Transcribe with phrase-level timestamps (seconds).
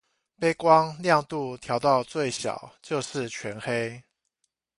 [0.39, 4.01] 背光亮度調到最小就是全黑